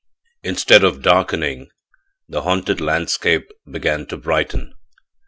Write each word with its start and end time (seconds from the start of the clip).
Instead 0.41 0.83
of 0.83 1.03
darkening, 1.03 1.69
the 2.27 2.41
haunted 2.41 2.81
landscape 2.81 3.47
began 3.69 4.03
to 4.07 4.17
brighten. 4.17 4.73